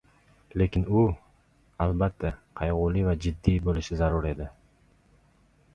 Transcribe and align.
lekin 0.61 0.85
u, 1.01 1.03
albatta, 1.85 2.33
qayg‘uli 2.61 3.05
va 3.09 3.15
jiddiy 3.27 3.61
bo‘lishi 3.69 4.01
zarur 4.03 4.29
edi. 4.33 4.49